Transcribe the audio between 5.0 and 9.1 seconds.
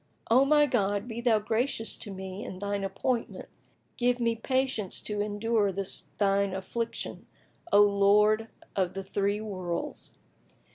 to endure this Thine affliction, O Lord of the